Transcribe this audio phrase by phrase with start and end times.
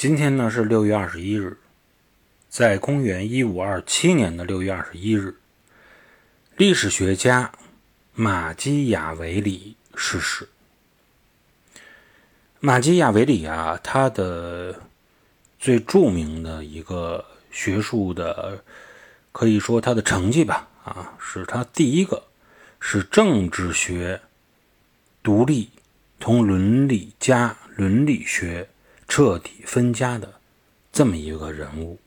[0.00, 1.58] 今天呢是六月二十一日，
[2.48, 5.34] 在公元一五二七年的六月二十一日，
[6.56, 7.52] 历史学家
[8.14, 10.48] 马基雅维里逝世。
[12.60, 14.74] 马基雅维里啊，他的
[15.58, 18.64] 最著名的一个学术的，
[19.32, 22.22] 可以说他的成绩吧，啊，是他第一个
[22.80, 24.18] 是政治学
[25.22, 25.68] 独立
[26.18, 28.69] 同伦理加伦理学。
[29.10, 30.32] 彻底分家的
[30.92, 31.98] 这么一个人物，